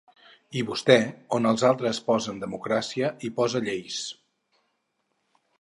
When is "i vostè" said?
0.59-0.95